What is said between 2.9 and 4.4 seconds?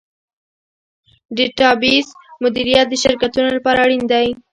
شرکتونو لپاره اړین مهارت دی.